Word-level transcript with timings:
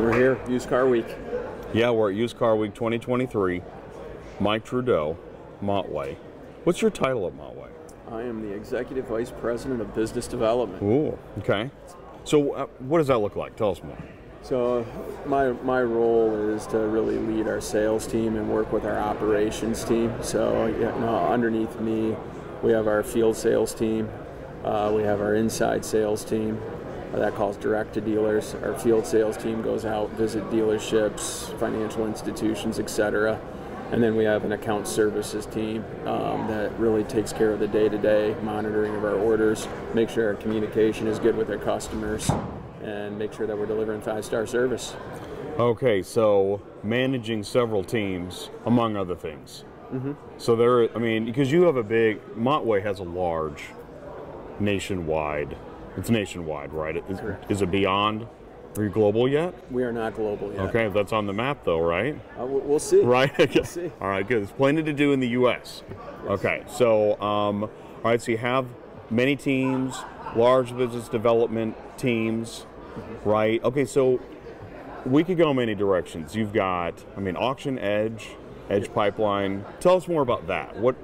We're 0.00 0.12
here, 0.12 0.40
used 0.48 0.68
car 0.68 0.88
week. 0.88 1.06
Yeah, 1.72 1.90
we're 1.90 2.10
at 2.10 2.16
Used 2.16 2.36
Car 2.36 2.56
Week 2.56 2.74
2023. 2.74 3.62
Mike 4.40 4.64
Trudeau, 4.64 5.16
Montway. 5.62 6.16
What's 6.64 6.82
your 6.82 6.90
title 6.90 7.26
at 7.26 7.32
Montway? 7.32 7.68
I 8.10 8.22
am 8.22 8.42
the 8.42 8.54
Executive 8.54 9.06
Vice 9.06 9.30
President 9.30 9.80
of 9.80 9.94
Business 9.94 10.26
Development. 10.26 10.82
Ooh, 10.82 11.18
okay. 11.38 11.70
So, 12.24 12.52
uh, 12.52 12.66
what 12.80 12.98
does 12.98 13.06
that 13.06 13.18
look 13.18 13.36
like? 13.36 13.56
Tell 13.56 13.70
us 13.70 13.82
more. 13.82 13.96
So, 14.42 14.84
my, 15.26 15.52
my 15.52 15.82
role 15.82 16.34
is 16.50 16.66
to 16.68 16.78
really 16.78 17.18
lead 17.18 17.46
our 17.46 17.60
sales 17.60 18.06
team 18.06 18.36
and 18.36 18.50
work 18.50 18.72
with 18.72 18.84
our 18.84 18.98
operations 18.98 19.84
team. 19.84 20.12
So, 20.22 20.66
you 20.66 20.80
know, 21.00 21.28
underneath 21.28 21.80
me, 21.80 22.16
we 22.62 22.72
have 22.72 22.88
our 22.88 23.02
field 23.02 23.36
sales 23.36 23.74
team, 23.74 24.08
uh, 24.64 24.92
we 24.94 25.02
have 25.02 25.20
our 25.20 25.34
inside 25.34 25.84
sales 25.84 26.24
team, 26.24 26.60
that 27.18 27.34
calls 27.34 27.56
direct 27.56 27.94
to 27.94 28.00
dealers. 28.00 28.54
Our 28.62 28.78
field 28.78 29.06
sales 29.06 29.36
team 29.36 29.62
goes 29.62 29.84
out, 29.84 30.10
visit 30.10 30.44
dealerships, 30.50 31.56
financial 31.58 32.06
institutions, 32.06 32.78
etc. 32.78 33.40
And 33.92 34.02
then 34.02 34.16
we 34.16 34.24
have 34.24 34.44
an 34.44 34.52
account 34.52 34.88
services 34.88 35.46
team 35.46 35.84
um, 36.06 36.48
that 36.48 36.72
really 36.78 37.04
takes 37.04 37.32
care 37.32 37.50
of 37.50 37.60
the 37.60 37.68
day-to-day 37.68 38.34
monitoring 38.42 38.94
of 38.96 39.04
our 39.04 39.14
orders, 39.14 39.68
make 39.92 40.08
sure 40.10 40.26
our 40.26 40.34
communication 40.34 41.06
is 41.06 41.18
good 41.18 41.36
with 41.36 41.50
our 41.50 41.58
customers, 41.58 42.30
and 42.82 43.18
make 43.18 43.32
sure 43.32 43.46
that 43.46 43.56
we're 43.56 43.66
delivering 43.66 44.00
five-star 44.00 44.46
service. 44.46 44.96
Okay, 45.58 46.02
so 46.02 46.60
managing 46.82 47.44
several 47.44 47.84
teams, 47.84 48.50
among 48.66 48.96
other 48.96 49.14
things. 49.14 49.64
Mm-hmm. 49.92 50.12
So 50.38 50.56
there, 50.56 50.94
I 50.96 50.98
mean, 50.98 51.24
because 51.24 51.52
you 51.52 51.62
have 51.62 51.76
a 51.76 51.82
big, 51.84 52.20
Montway 52.34 52.82
has 52.82 52.98
a 52.98 53.04
large 53.04 53.66
nationwide 54.58 55.56
it's 55.96 56.10
nationwide, 56.10 56.72
right? 56.72 56.96
Is, 57.08 57.20
is 57.48 57.62
it 57.62 57.70
beyond? 57.70 58.26
Are 58.76 58.82
you 58.82 58.88
global 58.90 59.28
yet? 59.28 59.54
We 59.70 59.84
are 59.84 59.92
not 59.92 60.14
global 60.14 60.50
yet. 60.52 60.60
Okay, 60.74 60.88
that's 60.88 61.12
on 61.12 61.26
the 61.26 61.32
map 61.32 61.64
though, 61.64 61.80
right? 61.80 62.16
Uh, 62.38 62.44
we'll, 62.44 62.60
we'll 62.60 62.78
see. 62.80 63.00
Right. 63.04 63.32
We'll 63.54 63.64
see. 63.64 63.92
all 64.00 64.08
right, 64.08 64.26
good. 64.26 64.40
There's 64.40 64.50
plenty 64.50 64.82
to 64.82 64.92
do 64.92 65.12
in 65.12 65.20
the 65.20 65.28
U.S. 65.28 65.82
Okay, 66.26 66.64
so 66.68 67.20
um, 67.20 67.64
all 67.64 67.70
right, 68.02 68.20
so 68.20 68.32
you 68.32 68.38
have 68.38 68.66
many 69.10 69.36
teams, 69.36 69.96
large 70.34 70.76
business 70.76 71.08
development 71.08 71.76
teams, 71.96 72.66
right? 73.24 73.62
Okay, 73.62 73.84
so 73.84 74.20
we 75.06 75.22
could 75.22 75.38
go 75.38 75.54
many 75.54 75.74
directions. 75.74 76.34
You've 76.34 76.52
got, 76.52 76.94
I 77.16 77.20
mean, 77.20 77.36
auction 77.36 77.78
edge, 77.78 78.30
edge 78.70 78.92
pipeline. 78.92 79.64
Tell 79.80 79.96
us 79.96 80.08
more 80.08 80.22
about 80.22 80.46
that. 80.48 80.76
What, 80.76 80.96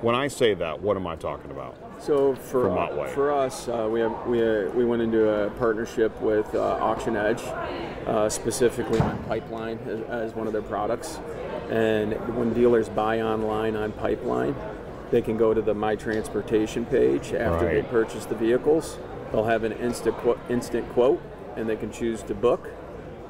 when 0.00 0.14
I 0.14 0.28
say 0.28 0.54
that, 0.54 0.80
what 0.80 0.96
am 0.96 1.06
I 1.06 1.16
talking 1.16 1.50
about? 1.50 1.76
So 2.00 2.34
for 2.34 2.68
For 3.08 3.08
for 3.14 3.32
us, 3.32 3.68
uh, 3.68 3.88
we 3.90 4.00
have 4.00 4.26
we 4.26 4.42
uh, 4.42 4.70
we 4.70 4.84
went 4.84 5.02
into 5.02 5.28
a 5.28 5.50
partnership 5.50 6.18
with 6.20 6.54
uh, 6.54 6.78
Auction 6.80 7.16
Edge, 7.16 7.42
uh, 8.06 8.28
specifically 8.28 9.00
on 9.00 9.18
Pipeline 9.24 9.78
as, 9.86 10.00
as 10.02 10.34
one 10.34 10.46
of 10.46 10.52
their 10.52 10.62
products. 10.62 11.18
And 11.70 12.12
when 12.36 12.54
dealers 12.54 12.88
buy 12.88 13.20
online 13.20 13.76
on 13.76 13.92
Pipeline, 13.92 14.54
they 15.10 15.20
can 15.20 15.36
go 15.36 15.52
to 15.52 15.60
the 15.60 15.74
My 15.74 15.96
Transportation 15.96 16.86
page 16.86 17.32
after 17.32 17.66
they 17.66 17.82
purchase 17.82 18.24
the 18.24 18.36
vehicles. 18.36 18.98
They'll 19.32 19.44
have 19.44 19.64
an 19.64 19.72
instant 19.72 20.16
quote, 20.18 20.38
instant 20.48 20.88
quote, 20.90 21.20
and 21.56 21.68
they 21.68 21.76
can 21.76 21.92
choose 21.92 22.22
to 22.24 22.34
book. 22.34 22.70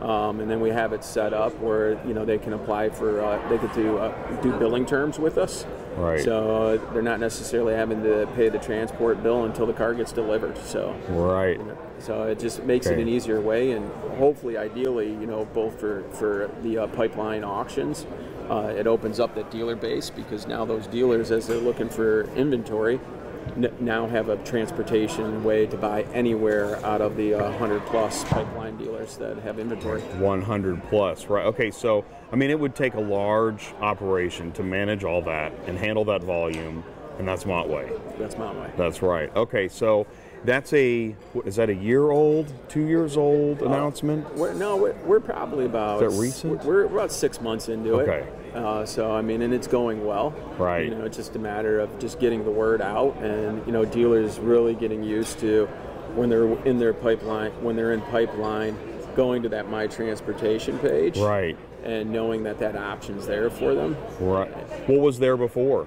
Um, 0.01 0.39
and 0.39 0.49
then 0.49 0.61
we 0.61 0.69
have 0.71 0.93
it 0.93 1.03
set 1.03 1.33
up 1.33 1.59
where 1.59 1.95
you 2.07 2.15
know 2.15 2.25
they 2.25 2.39
can 2.39 2.53
apply 2.53 2.91
for 2.91 3.21
uh, 3.21 3.49
they 3.49 3.59
could 3.59 3.73
do 3.73 3.99
uh, 3.99 4.41
do 4.43 4.53
billing 4.53 4.87
terms 4.87 5.19
with 5.19 5.39
us. 5.39 5.65
Right. 5.99 6.21
So 6.21 6.79
uh, 6.79 6.93
they're 6.93 7.03
not 7.03 7.21
necessarily 7.21 7.75
having 7.75 8.03
to 8.03 8.29
pay 8.35 8.49
the 8.49 8.59
transport 8.59 9.23
bill 9.23 9.45
until 9.45 9.67
the 9.67 9.73
car 9.73 9.95
gets 9.95 10.13
delivered. 10.13 10.57
So 10.59 10.95
Right. 11.09 11.61
so 11.99 12.25
it 12.25 12.39
just 12.39 12.63
makes 12.65 12.87
it 12.87 12.99
an 12.99 13.09
easier 13.09 13.41
way, 13.41 13.73
and 13.73 13.91
hopefully, 14.17 14.57
ideally, 14.57 15.09
you 15.09 15.27
know, 15.27 15.45
both 15.47 15.79
for 15.81 16.05
for 16.13 16.51
the 16.63 16.79
uh, 16.79 16.87
pipeline 16.89 17.45
auctions, 17.45 18.07
uh, 18.49 18.73
it 18.77 18.87
opens 18.87 19.21
up 19.21 19.35
that 19.35 19.51
dealer 19.51 19.77
base 19.77 20.11
because 20.11 20.47
now 20.47 20.65
those 20.65 20.87
dealers, 20.87 21.31
as 21.31 21.47
they're 21.47 21.59
looking 21.59 21.89
for 21.89 22.23
inventory, 22.35 23.01
now 23.57 24.07
have 24.07 24.29
a 24.29 24.37
transportation 24.39 25.45
way 25.45 25.67
to 25.67 25.77
buy 25.77 26.03
anywhere 26.13 26.85
out 26.85 27.01
of 27.01 27.17
the 27.17 27.35
uh, 27.35 27.43
100 27.51 27.85
plus 27.87 28.25
pipeline 28.25 28.77
dealers 28.77 29.17
that 29.17 29.39
have 29.39 29.59
inventory. 29.59 30.01
100 30.01 30.83
plus, 30.85 31.27
right? 31.27 31.47
Okay, 31.47 31.71
so 31.71 32.05
I 32.33 32.37
mean, 32.37 32.51
it 32.51 32.59
would 32.59 32.75
take 32.75 32.95
a 32.95 33.01
large 33.01 33.73
operation 33.81 34.53
to 34.53 34.63
manage 34.63 35.05
all 35.05 35.23
that 35.23 35.53
and 35.67 35.79
handle 35.79 36.05
that 36.07 36.23
volume, 36.23 36.85
and 37.19 37.27
that's 37.27 37.45
Montway. 37.45 38.19
That's 38.19 38.37
my 38.37 38.53
way. 38.53 38.71
That's 38.77 39.03
right. 39.03 39.35
Okay, 39.35 39.69
so 39.69 40.07
that's 40.45 40.73
a 40.73 41.11
what, 41.33 41.47
is 41.47 41.57
that 41.57 41.69
a 41.71 41.75
year 41.75 42.11
old, 42.11 42.53
two 42.69 42.87
years 42.87 43.17
old 43.17 43.63
announcement? 43.63 44.35
We're, 44.35 44.55
no, 44.55 44.77
we're, 44.77 44.95
we're 45.05 45.21
probably 45.21 45.65
about. 45.67 46.03
Is 46.03 46.13
that 46.15 46.21
recent? 46.21 46.65
We're, 46.65 46.87
we're 46.87 46.95
about 46.97 47.13
six 47.13 47.41
months 47.41 47.69
into 47.69 47.95
Okay. 48.01 48.27
it. 48.27 48.57
Uh, 48.57 48.87
so 48.87 49.13
I 49.13 49.21
mean, 49.21 49.43
and 49.43 49.53
it's 49.53 49.67
going 49.67 50.05
well. 50.07 50.31
Right. 50.59 50.87
You 50.87 50.95
know, 50.95 51.05
it's 51.05 51.17
just 51.17 51.37
a 51.37 51.39
matter 51.39 51.81
of 51.81 51.99
just 51.99 52.19
getting 52.19 52.45
the 52.45 52.51
word 52.51 52.81
out, 52.81 53.17
and 53.19 53.65
you 53.67 53.73
know, 53.73 53.85
dealers 53.85 54.39
really 54.39 54.75
getting 54.75 55.03
used 55.03 55.39
to 55.41 55.67
when 56.15 56.29
they're 56.31 56.49
in 56.65 56.79
their 56.79 56.95
pipeline, 56.95 57.51
when 57.63 57.77
they're 57.77 57.93
in 57.93 58.01
pipeline, 58.03 58.77
going 59.15 59.43
to 59.43 59.49
that 59.51 59.69
My 59.69 59.87
Transportation 59.87 60.79
page, 60.79 61.19
Right, 61.19 61.57
and 61.85 62.11
knowing 62.11 62.43
that 62.45 62.59
that 62.61 62.75
option's 62.77 63.27
there 63.27 63.51
for 63.51 63.75
them. 63.75 63.97
right. 64.19 64.51
What 64.89 65.01
was 65.01 65.19
there 65.19 65.37
before? 65.37 65.87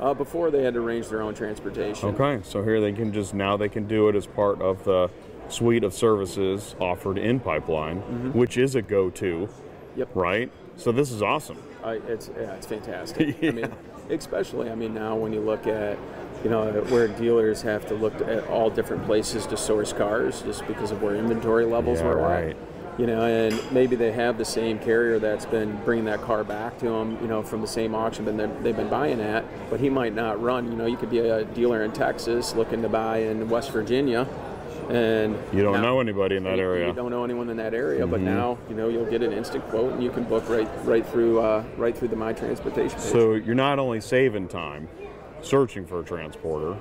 Uh, 0.00 0.14
before 0.14 0.50
they 0.50 0.62
had 0.62 0.72
to 0.74 0.80
arrange 0.80 1.08
their 1.08 1.20
own 1.20 1.34
transportation. 1.34 2.08
Okay, 2.18 2.40
so 2.42 2.62
here 2.62 2.80
they 2.80 2.92
can 2.92 3.12
just 3.12 3.34
now 3.34 3.56
they 3.56 3.68
can 3.68 3.86
do 3.86 4.08
it 4.08 4.16
as 4.16 4.26
part 4.26 4.60
of 4.62 4.82
the 4.84 5.10
suite 5.48 5.84
of 5.84 5.92
services 5.92 6.74
offered 6.80 7.18
in 7.18 7.38
Pipeline, 7.38 7.98
which 8.32 8.56
is 8.56 8.74
a 8.74 8.82
go-to, 8.82 9.48
Yep. 9.96 10.08
right? 10.14 10.50
So 10.76 10.90
this 10.92 11.10
is 11.10 11.20
awesome. 11.20 11.58
I, 11.84 11.94
it's 12.08 12.30
yeah, 12.34 12.54
it's 12.54 12.66
fantastic. 12.66 13.36
I 13.42 13.50
mean, 13.50 13.70
especially 14.08 14.70
I 14.70 14.74
mean 14.74 14.94
now 14.94 15.16
when 15.16 15.32
you 15.34 15.40
look 15.40 15.66
at 15.66 15.98
you 16.42 16.48
know 16.48 16.70
where 16.88 17.06
dealers 17.08 17.60
have 17.62 17.86
to 17.88 17.94
look 17.94 18.14
at 18.22 18.46
all 18.48 18.70
different 18.70 19.04
places 19.04 19.44
to 19.48 19.56
source 19.58 19.92
cars 19.92 20.40
just 20.42 20.66
because 20.66 20.90
of 20.92 21.02
where 21.02 21.14
inventory 21.16 21.66
levels 21.66 22.00
Yeah, 22.00 22.06
are 22.06 22.16
right. 22.16 22.50
at. 22.50 22.56
You 23.00 23.06
know, 23.06 23.22
and 23.24 23.58
maybe 23.72 23.96
they 23.96 24.12
have 24.12 24.36
the 24.36 24.44
same 24.44 24.78
carrier 24.78 25.18
that's 25.18 25.46
been 25.46 25.74
bringing 25.86 26.04
that 26.04 26.20
car 26.20 26.44
back 26.44 26.76
to 26.80 26.84
them, 26.90 27.16
you 27.22 27.28
know, 27.28 27.42
from 27.42 27.62
the 27.62 27.66
same 27.66 27.94
auction 27.94 28.26
that 28.26 28.36
they've- 28.36 28.62
they've 28.62 28.76
been 28.76 28.90
buying 28.90 29.22
at, 29.22 29.42
but 29.70 29.80
he 29.80 29.88
might 29.88 30.14
not 30.14 30.38
run. 30.42 30.70
You 30.70 30.76
know, 30.76 30.84
you 30.84 30.98
could 30.98 31.08
be 31.08 31.20
a 31.20 31.44
dealer 31.44 31.82
in 31.82 31.92
Texas 31.92 32.54
looking 32.54 32.82
to 32.82 32.90
buy 32.90 33.20
in 33.20 33.48
West 33.48 33.70
Virginia, 33.70 34.26
and 34.90 35.34
You 35.50 35.62
don't 35.62 35.76
now- 35.76 35.80
know 35.82 36.00
anybody 36.00 36.36
in 36.36 36.44
that 36.44 36.58
you- 36.58 36.62
area. 36.62 36.80
Mm-hmm. 36.88 36.98
You 36.98 37.02
don't 37.02 37.10
know 37.10 37.24
anyone 37.24 37.48
in 37.48 37.56
that 37.56 37.72
area, 37.72 38.06
but 38.06 38.20
now 38.20 38.58
you 38.68 38.74
know 38.76 38.88
you'll 38.88 39.06
get 39.06 39.22
an 39.22 39.32
instant 39.32 39.66
quote, 39.70 39.92
and 39.94 40.02
you 40.02 40.10
can 40.10 40.24
book 40.24 40.46
right 40.50 40.68
right 40.84 41.06
through 41.06 41.40
uh, 41.40 41.62
right 41.78 41.96
through 41.96 42.08
the 42.08 42.16
My 42.16 42.34
Transportation 42.34 42.98
page. 42.98 43.08
So 43.08 43.32
you're 43.32 43.54
not 43.54 43.78
only 43.78 44.00
saving 44.02 44.48
time 44.48 44.88
searching 45.40 45.86
for 45.86 46.00
a 46.00 46.04
transporter, 46.04 46.74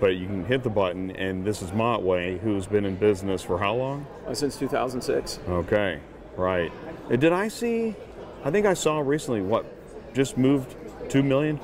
but 0.00 0.16
you 0.16 0.26
can 0.26 0.44
hit 0.44 0.62
the 0.62 0.70
button, 0.70 1.10
and 1.12 1.44
this 1.44 1.62
is 1.62 1.70
Montway, 1.70 2.40
who's 2.40 2.66
been 2.66 2.86
in 2.86 2.96
business 2.96 3.42
for 3.42 3.58
how 3.58 3.74
long? 3.74 4.06
Uh, 4.26 4.34
since 4.34 4.56
2006. 4.56 5.40
Okay, 5.48 6.00
right. 6.36 6.72
Uh, 7.10 7.16
Did 7.16 7.32
I 7.32 7.48
see? 7.48 7.94
I 8.42 8.50
think 8.50 8.66
I 8.66 8.74
saw 8.74 9.00
recently 9.00 9.42
what 9.42 9.66
just 10.14 10.38
moved 10.38 10.74
two 11.10 11.22
million 11.22 11.60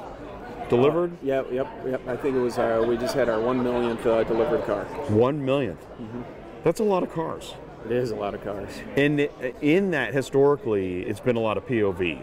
delivered. 0.68 1.16
Yeah, 1.22 1.42
yep, 1.50 1.66
yep. 1.86 2.06
I 2.06 2.16
think 2.16 2.36
it 2.36 2.40
was 2.40 2.58
uh, 2.58 2.84
we 2.86 2.96
just 2.98 3.14
had 3.14 3.28
our 3.28 3.40
one 3.40 3.62
millionth 3.62 4.04
uh, 4.06 4.22
delivered 4.24 4.64
car. 4.64 4.84
One 5.08 5.44
millionth. 5.44 5.80
Mm-hmm. 5.98 6.22
That's 6.64 6.80
a 6.80 6.84
lot 6.84 7.02
of 7.02 7.12
cars. 7.12 7.54
It 7.86 7.92
is 7.92 8.10
a 8.10 8.16
lot 8.16 8.34
of 8.34 8.42
cars. 8.42 8.68
And 8.96 9.20
in 9.62 9.92
that, 9.92 10.12
historically, 10.12 11.02
it's 11.02 11.20
been 11.20 11.36
a 11.36 11.40
lot 11.40 11.56
of 11.56 11.66
POV, 11.66 12.20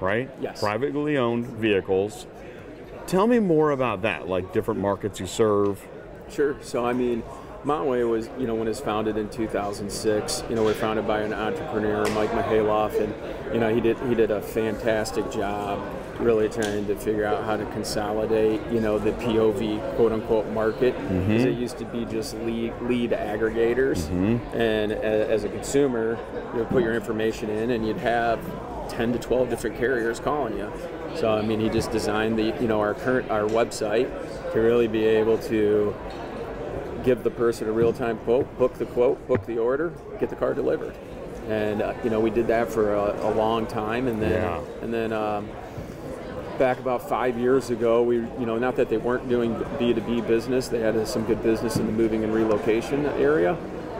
right? 0.00 0.30
Yes. 0.40 0.60
Privately 0.60 1.16
owned 1.16 1.46
vehicles. 1.46 2.26
Tell 3.06 3.26
me 3.26 3.38
more 3.38 3.70
about 3.70 4.02
that, 4.02 4.28
like 4.28 4.52
different 4.52 4.80
markets 4.80 5.20
you 5.20 5.26
serve. 5.26 5.80
Sure. 6.28 6.56
So 6.60 6.84
I 6.84 6.92
mean, 6.92 7.22
Montway 7.64 8.08
was 8.08 8.28
you 8.38 8.46
know 8.46 8.54
when 8.54 8.66
it 8.66 8.70
was 8.70 8.80
founded 8.80 9.16
in 9.16 9.28
2006. 9.28 10.44
You 10.48 10.56
know 10.56 10.64
we're 10.64 10.74
founded 10.74 11.06
by 11.06 11.20
an 11.20 11.32
entrepreneur, 11.32 12.08
Mike 12.10 12.30
Mihailoff, 12.30 13.00
and 13.00 13.54
you 13.54 13.60
know 13.60 13.72
he 13.74 13.80
did 13.80 13.98
he 14.08 14.14
did 14.14 14.30
a 14.30 14.40
fantastic 14.40 15.30
job 15.30 15.80
really 16.18 16.48
trying 16.48 16.86
to 16.86 16.96
figure 16.96 17.26
out 17.26 17.44
how 17.44 17.56
to 17.56 17.64
consolidate 17.66 18.60
you 18.72 18.80
know 18.80 18.98
the 18.98 19.12
POV 19.12 19.96
quote 19.96 20.12
unquote 20.12 20.46
market 20.48 20.94
mm-hmm. 20.94 21.26
because 21.26 21.44
it 21.44 21.56
used 21.56 21.78
to 21.78 21.84
be 21.86 22.04
just 22.06 22.34
lead 22.38 22.72
lead 22.82 23.10
aggregators, 23.10 24.08
mm-hmm. 24.08 24.56
and 24.56 24.92
a, 24.92 25.28
as 25.28 25.44
a 25.44 25.48
consumer 25.48 26.18
you 26.52 26.60
would 26.60 26.70
put 26.70 26.82
your 26.82 26.94
information 26.94 27.50
in 27.50 27.70
and 27.70 27.86
you'd 27.86 27.96
have 27.98 28.40
10 28.88 29.12
to 29.12 29.18
12 29.18 29.50
different 29.50 29.76
carriers 29.76 30.20
calling 30.20 30.56
you. 30.56 30.72
So 31.16 31.32
I 31.32 31.42
mean, 31.42 31.60
he 31.60 31.68
just 31.68 31.90
designed 31.92 32.38
the 32.38 32.54
you 32.60 32.68
know 32.68 32.80
our 32.80 32.94
current 32.94 33.30
our 33.30 33.42
website 33.42 34.08
to 34.52 34.60
really 34.60 34.86
be 34.88 35.04
able 35.04 35.38
to 35.38 35.94
give 37.04 37.22
the 37.22 37.30
person 37.30 37.68
a 37.68 37.72
real-time 37.72 38.18
quote, 38.18 38.58
book 38.58 38.74
the 38.74 38.86
quote, 38.86 39.26
book 39.28 39.46
the 39.46 39.58
order, 39.58 39.92
get 40.18 40.28
the 40.28 40.36
car 40.36 40.54
delivered. 40.54 40.94
And 41.48 41.80
uh, 41.80 41.94
you 42.04 42.10
know 42.10 42.20
we 42.20 42.30
did 42.30 42.48
that 42.48 42.70
for 42.70 42.94
a, 42.94 43.28
a 43.28 43.30
long 43.34 43.66
time, 43.66 44.08
and 44.08 44.20
then 44.20 44.32
Yeah. 44.32 44.60
and 44.82 44.92
then 44.92 45.12
um, 45.12 45.48
back 46.58 46.78
about 46.78 47.08
five 47.08 47.38
years 47.38 47.70
ago, 47.70 48.02
we 48.02 48.16
you 48.16 48.46
know 48.46 48.58
not 48.58 48.76
that 48.76 48.88
they 48.88 48.96
weren't 48.98 49.28
doing 49.28 49.54
B 49.78 49.94
two 49.94 50.00
B 50.02 50.20
business, 50.20 50.68
they 50.68 50.80
had 50.80 51.06
some 51.06 51.24
good 51.24 51.42
business 51.42 51.76
in 51.76 51.86
the 51.86 51.92
moving 51.92 52.24
and 52.24 52.34
relocation 52.34 53.06
area. 53.06 53.52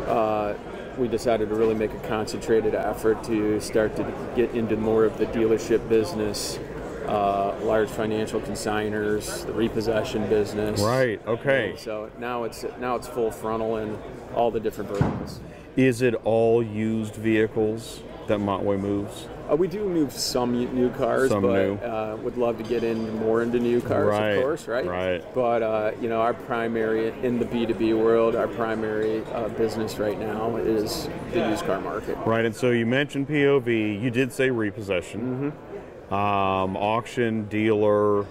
Uh, 0.07 0.55
we 0.99 1.09
decided 1.09 1.49
to 1.51 1.55
really 1.55 1.75
make 1.75 1.93
a 1.93 1.99
concentrated 2.09 2.75
effort 2.75 3.23
to 3.25 3.61
start 3.61 3.95
to 3.97 4.03
get 4.35 4.51
into 4.53 4.77
more 4.77 5.05
of 5.05 5.19
the 5.19 5.27
dealership 5.27 5.87
business, 5.91 6.59
uh, 7.09 7.55
large 7.63 7.89
financial 7.89 8.41
consigners, 8.41 9.45
the 9.47 9.53
repossession 9.53 10.29
business. 10.29 10.81
Right. 10.81 11.21
Okay. 11.27 11.75
So 11.79 12.11
now 12.19 12.45
it's 12.45 12.65
now 12.81 12.97
it's 12.97 13.09
full 13.09 13.31
frontal 13.31 13.77
in 13.77 13.99
all 14.35 14.51
the 14.51 14.61
different 14.61 14.91
verticals. 14.91 15.41
Is 15.77 16.01
it 16.03 16.15
all 16.25 16.63
used 16.63 17.15
vehicles 17.17 18.03
that 18.29 18.39
Montway 18.39 18.81
moves? 18.81 19.27
Uh, 19.51 19.55
we 19.55 19.69
do 19.69 19.89
move 19.89 20.13
some 20.13 20.53
new 20.75 20.91
cars, 20.91 21.31
Some 21.31 21.43
but 21.43 21.53
new. 21.53 21.75
Uh, 21.77 22.17
would 22.23 22.37
love 22.37 22.59
to 22.59 22.65
get 22.65 22.83
in 22.83 23.15
more 23.21 23.43
into 23.43 23.61
new 23.61 23.81
cars, 23.81 24.09
Right, 24.09 24.31
of 24.31 24.43
course, 24.43 24.67
right? 24.67 24.85
right. 24.87 25.35
But 25.35 25.63
uh, 25.63 25.93
you 26.01 26.09
know, 26.09 26.21
our 26.21 26.35
primary 26.35 27.11
in 27.23 27.39
the 27.39 27.45
B 27.45 27.65
two 27.67 27.75
B 27.75 27.93
world, 27.93 28.35
our 28.35 28.49
primary 28.49 29.23
uh, 29.27 29.49
business 29.51 29.99
right 29.99 30.19
now 30.19 30.57
is 30.57 31.09
the 31.33 31.49
used 31.49 31.65
car 31.65 31.81
market. 31.81 32.17
Right. 32.27 32.45
And 32.45 32.57
so 32.57 32.71
you 32.71 32.87
mentioned 32.87 33.29
POV. 33.29 34.03
You 34.03 34.11
did 34.11 34.33
say 34.33 34.51
repossession. 34.51 35.21
Mm-hmm. 35.21 35.76
Um, 36.11 36.77
auction, 36.77 37.47
dealer. 37.49 38.23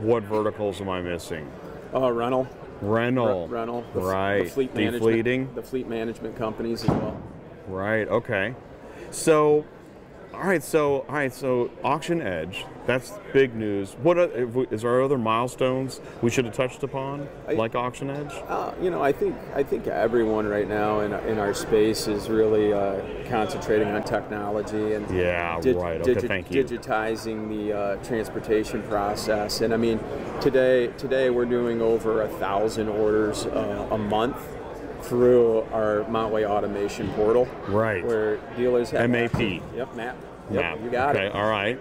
What 0.00 0.22
verticals 0.24 0.80
am 0.80 0.88
I 0.88 1.00
missing? 1.00 1.50
Uh, 1.94 2.12
rental, 2.12 2.46
Rental. 2.82 3.48
Re- 3.48 3.58
rental, 3.58 3.84
the, 3.94 4.00
f- 4.00 4.06
right. 4.06 4.44
the 4.44 4.50
fleet 4.50 4.74
Defleeting. 4.74 5.54
the 5.54 5.62
fleet 5.62 5.88
management 5.88 6.36
companies 6.36 6.82
as 6.84 6.90
well. 6.90 7.20
Right. 7.66 8.06
Okay. 8.06 8.54
So, 9.10 9.64
all 10.36 10.42
right. 10.48 10.62
So, 10.62 11.00
all 11.08 11.14
right. 11.14 11.32
So, 11.32 11.70
Auction 11.82 12.20
Edge. 12.20 12.64
That's 12.86 13.12
big 13.32 13.54
news. 13.56 13.94
What 14.02 14.16
are, 14.16 14.30
is 14.72 14.82
there 14.82 15.02
other 15.02 15.18
milestones 15.18 16.00
we 16.22 16.30
should 16.30 16.44
have 16.44 16.54
touched 16.54 16.84
upon, 16.84 17.26
I- 17.48 17.54
like 17.54 17.74
Auction 17.74 18.10
Edge? 18.10 18.32
Uh, 18.46 18.72
you 18.80 18.90
know, 18.90 19.02
I 19.02 19.10
think 19.12 19.34
I 19.54 19.62
think 19.64 19.88
everyone 19.88 20.46
right 20.46 20.68
now 20.68 21.00
in, 21.00 21.12
in 21.28 21.38
our 21.38 21.52
space 21.52 22.06
is 22.06 22.28
really 22.28 22.72
uh, 22.72 23.00
concentrating 23.28 23.88
on 23.88 24.04
technology 24.04 24.94
and 24.94 25.10
Yeah. 25.10 25.58
dig- 25.60 25.76
right. 25.76 26.00
Okay. 26.00 26.14
digi- 26.14 26.28
thank 26.28 26.50
you. 26.52 26.62
digitizing 26.62 27.48
the 27.48 27.72
uh, 27.76 27.96
transportation 28.04 28.82
process. 28.84 29.62
And 29.62 29.74
I 29.74 29.78
mean, 29.78 29.98
today 30.40 30.86
today 30.98 31.30
we're 31.30 31.44
doing 31.46 31.80
over 31.82 32.22
a 32.22 32.28
thousand 32.28 32.88
orders 32.88 33.46
uh, 33.46 33.88
a 33.90 33.98
month 33.98 34.36
through 35.06 35.62
our 35.72 36.04
Montway 36.08 36.48
automation 36.48 37.08
portal, 37.10 37.48
Right. 37.68 38.04
where 38.04 38.36
dealers 38.56 38.90
have 38.90 39.08
MAP. 39.10 39.62
Yep, 39.74 39.94
map. 39.94 40.16
Yep, 40.50 40.62
Map. 40.62 40.78
you 40.82 40.90
got 40.90 41.16
okay. 41.16 41.26
it. 41.26 41.32
All 41.34 41.48
right. 41.48 41.78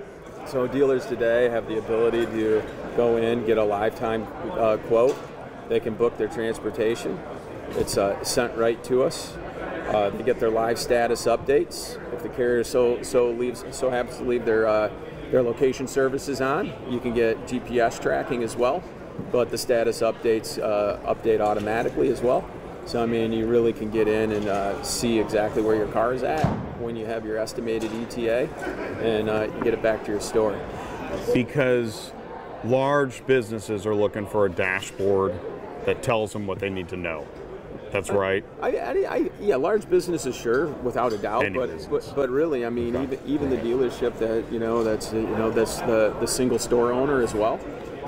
So 0.47 0.67
dealers 0.67 1.05
today 1.05 1.49
have 1.49 1.67
the 1.67 1.79
ability 1.79 2.25
to 2.27 2.61
go 2.95 3.17
in, 3.17 3.45
get 3.45 3.57
a 3.57 3.63
lifetime 3.63 4.27
uh, 4.51 4.77
quote. 4.87 5.17
They 5.69 5.79
can 5.79 5.95
book 5.95 6.17
their 6.17 6.27
transportation. 6.27 7.19
It's 7.71 7.97
uh, 7.97 8.23
sent 8.23 8.55
right 8.55 8.81
to 8.85 9.03
us. 9.03 9.35
Uh, 9.87 10.11
they 10.11 10.23
get 10.23 10.39
their 10.39 10.51
live 10.51 10.77
status 10.77 11.25
updates. 11.25 11.99
If 12.13 12.21
the 12.21 12.29
carrier 12.29 12.63
so 12.63 13.01
so 13.01 13.31
leaves 13.31 13.63
so 13.71 13.89
happens 13.89 14.17
to 14.17 14.23
leave 14.23 14.45
their 14.45 14.67
uh, 14.67 14.91
their 15.31 15.41
location 15.41 15.87
services 15.87 16.41
on, 16.41 16.71
you 16.89 16.99
can 16.99 17.13
get 17.15 17.47
GPS 17.47 17.99
tracking 17.99 18.43
as 18.43 18.55
well. 18.55 18.83
But 19.31 19.49
the 19.49 19.57
status 19.57 20.01
updates 20.01 20.61
uh, 20.61 20.99
update 21.11 21.39
automatically 21.39 22.09
as 22.09 22.21
well. 22.21 22.47
So 22.85 23.01
I 23.01 23.05
mean, 23.07 23.33
you 23.33 23.47
really 23.47 23.73
can 23.73 23.89
get 23.89 24.07
in 24.07 24.31
and 24.31 24.47
uh, 24.47 24.81
see 24.83 25.19
exactly 25.19 25.61
where 25.63 25.75
your 25.75 25.87
car 25.87 26.13
is 26.13 26.21
at 26.23 26.45
when 26.79 26.95
you 26.95 27.05
have 27.05 27.25
your 27.25 27.37
estimated 27.37 27.91
ETA, 27.93 28.47
and 29.01 29.29
uh, 29.29 29.47
you 29.55 29.63
get 29.63 29.73
it 29.73 29.81
back 29.81 30.05
to 30.05 30.11
your 30.11 30.21
store. 30.21 30.59
Because 31.33 32.11
large 32.63 33.25
businesses 33.25 33.85
are 33.85 33.95
looking 33.95 34.27
for 34.27 34.45
a 34.45 34.49
dashboard 34.51 35.33
that 35.85 36.03
tells 36.03 36.33
them 36.33 36.45
what 36.45 36.59
they 36.59 36.69
need 36.69 36.89
to 36.89 36.97
know. 36.97 37.27
That's 37.91 38.09
right. 38.09 38.43
I, 38.61 38.71
I, 38.77 38.91
I, 39.15 39.31
yeah, 39.39 39.55
large 39.55 39.89
businesses, 39.89 40.35
sure, 40.35 40.67
without 40.67 41.13
a 41.13 41.17
doubt, 41.17 41.45
Any 41.45 41.57
but, 41.57 41.69
business. 41.69 42.07
but 42.07 42.15
but 42.15 42.29
really, 42.29 42.65
I 42.65 42.69
mean, 42.69 42.95
Okay. 42.95 43.15
even 43.15 43.19
even 43.25 43.49
the 43.49 43.57
dealership 43.57 44.17
that 44.19 44.43
you 44.51 44.59
know 44.59 44.83
that's 44.83 45.11
you 45.13 45.21
know 45.21 45.49
that's 45.49 45.79
the 45.81 46.15
the 46.19 46.27
single 46.27 46.59
store 46.59 46.91
owner 46.91 47.21
as 47.23 47.33
well. 47.33 47.59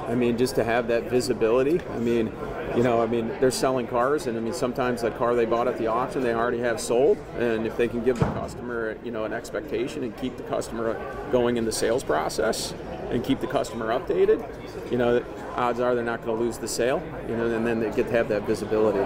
I 0.07 0.15
mean, 0.15 0.37
just 0.37 0.55
to 0.55 0.63
have 0.63 0.87
that 0.87 1.03
visibility. 1.03 1.81
I 1.91 1.99
mean, 1.99 2.31
you 2.75 2.83
know, 2.83 3.01
I 3.01 3.07
mean, 3.07 3.27
they're 3.39 3.51
selling 3.51 3.87
cars, 3.87 4.27
and 4.27 4.37
I 4.37 4.39
mean, 4.39 4.53
sometimes 4.53 5.01
the 5.01 5.11
car 5.11 5.35
they 5.35 5.45
bought 5.45 5.67
at 5.67 5.77
the 5.77 5.87
auction 5.87 6.21
they 6.21 6.33
already 6.33 6.59
have 6.59 6.79
sold, 6.79 7.17
and 7.37 7.65
if 7.65 7.75
they 7.75 7.87
can 7.87 8.03
give 8.03 8.19
the 8.19 8.25
customer, 8.25 8.97
you 9.03 9.11
know, 9.11 9.25
an 9.25 9.33
expectation 9.33 10.03
and 10.03 10.15
keep 10.17 10.37
the 10.37 10.43
customer 10.43 10.95
going 11.31 11.57
in 11.57 11.65
the 11.65 11.71
sales 11.71 12.03
process 12.03 12.73
and 13.09 13.23
keep 13.23 13.41
the 13.41 13.47
customer 13.47 13.87
updated, 13.87 14.45
you 14.91 14.97
know, 14.97 15.23
odds 15.55 15.79
are 15.79 15.93
they're 15.93 16.03
not 16.03 16.23
going 16.23 16.37
to 16.37 16.43
lose 16.43 16.57
the 16.57 16.67
sale, 16.67 17.01
you 17.27 17.35
know, 17.35 17.47
and 17.47 17.65
then 17.65 17.79
they 17.79 17.91
get 17.91 18.07
to 18.07 18.11
have 18.13 18.29
that 18.29 18.43
visibility. 18.43 18.99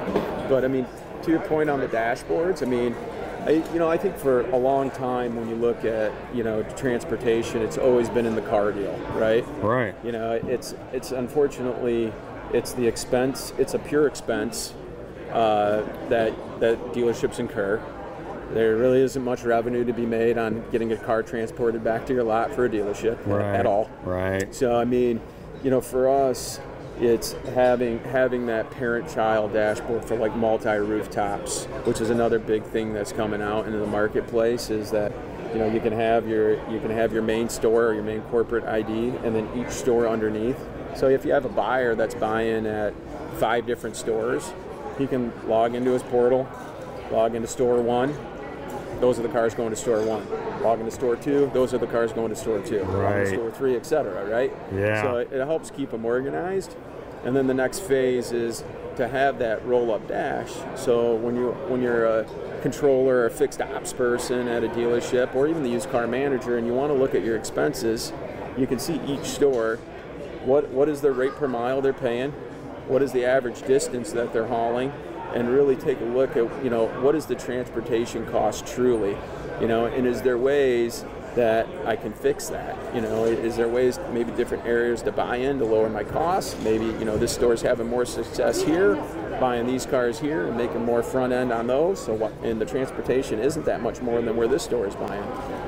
But 0.50 0.63
I 0.63 0.68
mean, 0.68 0.86
to 1.24 1.31
your 1.31 1.39
point 1.42 1.69
on 1.69 1.80
the 1.80 1.88
dashboards, 1.88 2.62
I 2.62 2.65
mean, 2.65 2.95
I, 3.46 3.52
you 3.74 3.80
know, 3.80 3.90
I 3.90 3.98
think 3.98 4.18
for 4.18 4.42
a 4.52 4.58
long 4.58 4.92
time 4.92 5.36
when 5.36 5.50
you 5.50 5.56
look 5.56 5.84
at, 5.84 6.12
you 6.34 6.44
know, 6.44 6.62
transportation, 6.78 7.62
it's 7.62 7.78
always 7.78 8.08
been 8.10 8.26
in 8.28 8.36
the 8.36 8.42
car 8.44 8.72
deal, 8.72 8.96
right? 9.14 9.44
Right. 9.62 9.96
You 10.04 10.12
know, 10.12 10.34
it's 10.34 10.76
it's 10.94 11.12
unfortunately 11.12 12.14
it's 12.54 12.74
the 12.74 12.86
expense. 12.88 13.54
It's 13.58 13.74
a 13.74 13.80
pure 13.80 14.06
expense 14.08 14.74
uh, 15.32 15.82
that 16.10 16.34
that 16.60 16.78
dealerships 16.94 17.40
incur. 17.40 17.82
There 18.54 18.76
really 18.76 19.02
isn't 19.02 19.24
much 19.24 19.44
revenue 19.44 19.86
to 19.86 19.94
be 19.94 20.06
made 20.06 20.38
on 20.38 20.64
getting 20.72 20.92
a 20.92 20.98
car 20.98 21.24
transported 21.24 21.84
back 21.84 22.06
to 22.08 22.14
your 22.14 22.24
lot 22.24 22.54
for 22.54 22.66
a 22.66 22.70
dealership 22.70 23.26
Right. 23.26 23.56
at 23.56 23.66
all. 23.66 23.90
Right. 24.04 24.54
So 24.54 24.76
I 24.78 24.86
mean, 24.86 25.20
you 25.64 25.72
know, 25.72 25.82
for 25.82 26.10
us, 26.10 26.60
it's 27.01 27.33
having 27.56 28.00
having 28.00 28.45
that 28.45 28.69
parent-child 28.69 29.53
dashboard 29.53 30.06
for 30.06 30.15
like 30.15 30.36
multi-rooftops, 30.36 31.65
which 31.86 32.00
is 32.00 32.12
another 32.12 32.38
big 32.38 32.63
thing 32.63 32.94
that's 32.94 33.12
coming 33.12 33.42
out 33.42 33.65
into 33.65 33.80
the 33.80 33.88
marketplace. 33.88 34.69
Is 34.69 34.92
that 34.92 35.12
you 35.51 35.57
know 35.57 35.65
you 35.65 35.80
can 35.80 35.94
have 35.94 36.27
your 36.27 36.53
you 36.69 36.80
can 36.80 36.92
have 36.92 37.12
your 37.12 37.24
main 37.24 37.50
store 37.50 37.88
or 37.88 37.94
your 37.95 38.03
main 38.03 38.21
corporate 38.24 38.65
ID, 38.65 39.09
and 39.24 39.36
then 39.36 39.50
each 39.57 39.71
store 39.71 40.07
underneath. 40.07 40.59
So 40.95 41.09
if 41.09 41.25
you 41.25 41.31
have 41.31 41.45
a 41.45 41.50
buyer 41.50 41.95
that's 41.95 42.15
buying 42.15 42.68
at 42.68 42.94
five 43.39 43.65
different 43.65 43.95
stores, 43.95 44.53
he 45.00 45.07
can 45.07 45.33
log 45.48 45.74
into 45.74 45.92
his 45.92 46.03
portal, 46.03 46.48
log 47.12 47.33
into 47.33 47.48
store 47.48 47.81
one, 47.81 48.15
those 49.01 49.19
are 49.19 49.24
the 49.24 49.30
cars 49.30 49.53
going 49.53 49.71
to 49.71 49.75
store 49.75 50.06
one. 50.06 50.25
Log 50.62 50.80
into 50.80 50.92
store 50.92 51.15
two, 51.15 51.50
those 51.53 51.74
are 51.74 51.77
the 51.77 51.88
cars 51.88 52.13
going 52.13 52.30
to 52.30 52.36
store 52.36 52.59
two. 52.62 52.83
Right. 52.83 53.27
store 53.27 53.51
three, 53.51 53.75
etc. 53.75 54.30
Right? 54.30 54.53
Yeah. 54.74 55.01
So 55.01 55.18
it, 55.18 55.33
it 55.33 55.45
helps 55.45 55.71
keep 55.71 55.92
them 55.92 56.06
organized. 56.06 56.75
And 57.24 57.36
then 57.36 57.48
the 57.48 57.53
next 57.53 57.80
phase 57.80 58.31
is 58.31 58.63
to 58.95 59.07
have 59.07 59.39
that 59.39 59.65
roll-up 59.65 60.07
dash. 60.07 60.51
So 60.75 61.15
when 61.15 61.36
you 61.36 61.51
when 61.68 61.81
you're 61.81 62.06
a 62.06 62.25
controller 62.62 63.15
or 63.15 63.25
a 63.27 63.30
fixed 63.31 63.62
ops 63.62 63.94
person 63.94 64.48
at 64.48 64.63
a 64.63 64.69
dealership, 64.69 65.33
or 65.36 65.48
even 65.48 65.63
the 65.63 65.69
used 65.69 65.89
car 65.89 66.07
manager, 66.07 66.57
and 66.57 66.68
you 66.68 66.74
want 66.74 66.92
to 66.92 66.98
look 66.98 67.15
at 67.15 67.24
your 67.24 67.36
expenses, 67.38 68.13
you 68.58 68.67
can 68.67 68.79
see 68.79 69.00
each 69.08 69.25
store. 69.25 69.77
What 70.46 70.70
what 70.70 70.89
is 70.89 71.01
the 71.01 71.12
rate 71.12 71.36
per 71.36 71.48
mile 71.48 71.81
they're 71.81 71.93
paying? 71.93 72.31
What 72.88 73.01
is 73.01 73.12
the 73.12 73.25
average 73.25 73.62
distance 73.63 74.12
that 74.12 74.34
they're 74.34 74.48
hauling? 74.48 74.91
And 75.34 75.50
really 75.50 75.76
take 75.76 76.00
a 76.02 76.06
look 76.06 76.32
at 76.32 76.64
you 76.64 76.70
know 76.70 76.88
what 77.02 77.16
is 77.16 77.26
the 77.26 77.36
transportation 77.36 78.26
cost 78.32 78.66
truly 78.68 79.18
you 79.60 79.68
know 79.68 79.86
and 79.86 80.06
is 80.06 80.22
there 80.22 80.38
ways 80.38 81.06
that 81.36 81.68
I 81.86 81.96
can 81.96 82.14
fix 82.14 82.48
that? 82.50 82.78
You 82.94 83.02
know 83.02 83.26
is 83.26 83.56
there 83.56 83.68
ways 83.68 84.00
maybe 84.12 84.32
different 84.32 84.66
areas 84.66 85.02
to 85.04 85.12
buy 85.12 85.38
in 85.38 85.60
to 85.60 85.66
lower 85.66 85.90
my 85.90 86.04
costs? 86.04 86.62
Maybe 86.62 86.86
you 86.86 87.06
know 87.06 87.18
this 87.18 87.34
store's 87.34 87.62
having 87.62 87.88
more 87.88 88.06
success 88.06 88.62
here 88.62 88.96
buying 89.41 89.65
these 89.65 89.88
cars 89.88 90.19
here 90.19 90.48
and 90.48 90.55
making 90.55 90.86
more 90.86 91.01
front 91.01 91.33
end 91.33 91.51
on 91.51 91.65
those 91.65 92.00
so 92.05 92.13
what 92.13 92.31
and 92.43 92.62
the 92.62 92.65
transportation 92.65 93.39
isn't 93.39 93.65
that 93.65 93.81
much 93.81 94.00
more 94.00 94.21
than 94.21 94.38
where 94.38 94.48
this 94.48 94.62
store 94.63 94.86
is 94.88 94.95
buying 94.95 95.24